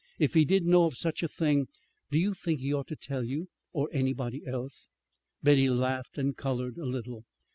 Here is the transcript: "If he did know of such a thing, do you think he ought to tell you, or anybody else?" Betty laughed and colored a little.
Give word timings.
"If 0.17 0.33
he 0.33 0.45
did 0.45 0.65
know 0.65 0.85
of 0.85 0.95
such 0.97 1.21
a 1.21 1.27
thing, 1.27 1.67
do 2.09 2.17
you 2.17 2.33
think 2.33 2.59
he 2.59 2.73
ought 2.73 2.87
to 2.87 2.95
tell 2.95 3.23
you, 3.23 3.49
or 3.71 3.87
anybody 3.91 4.43
else?" 4.47 4.89
Betty 5.43 5.69
laughed 5.69 6.17
and 6.17 6.35
colored 6.35 6.79
a 6.79 6.85
little. 6.87 7.23